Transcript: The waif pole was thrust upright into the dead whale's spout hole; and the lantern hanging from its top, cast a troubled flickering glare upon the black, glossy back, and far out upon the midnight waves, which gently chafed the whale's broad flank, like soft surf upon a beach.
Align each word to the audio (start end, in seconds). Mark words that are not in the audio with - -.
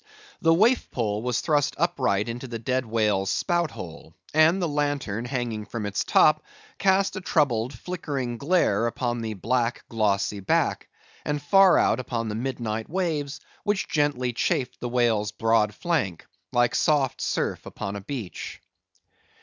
The 0.41 0.51
waif 0.51 0.89
pole 0.89 1.21
was 1.21 1.41
thrust 1.41 1.75
upright 1.77 2.27
into 2.27 2.47
the 2.47 2.57
dead 2.57 2.87
whale's 2.87 3.29
spout 3.29 3.69
hole; 3.69 4.15
and 4.33 4.59
the 4.59 4.67
lantern 4.67 5.25
hanging 5.25 5.63
from 5.67 5.85
its 5.85 6.03
top, 6.03 6.41
cast 6.79 7.15
a 7.15 7.21
troubled 7.21 7.71
flickering 7.77 8.39
glare 8.39 8.87
upon 8.87 9.21
the 9.21 9.35
black, 9.35 9.87
glossy 9.89 10.39
back, 10.39 10.89
and 11.23 11.39
far 11.39 11.77
out 11.77 11.99
upon 11.99 12.29
the 12.29 12.33
midnight 12.33 12.89
waves, 12.89 13.41
which 13.63 13.87
gently 13.87 14.33
chafed 14.33 14.79
the 14.79 14.89
whale's 14.89 15.31
broad 15.31 15.71
flank, 15.75 16.25
like 16.51 16.73
soft 16.73 17.21
surf 17.21 17.63
upon 17.67 17.95
a 17.95 18.01
beach. 18.01 18.59